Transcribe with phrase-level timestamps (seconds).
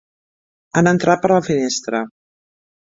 [0.81, 2.05] Han entrat per la finestra.